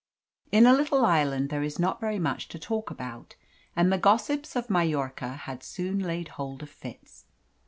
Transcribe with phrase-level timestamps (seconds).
[0.51, 3.35] In a little island there is not very much to talk about,
[3.75, 7.25] and the gossips of Majorca had soon laid hold of Fitz.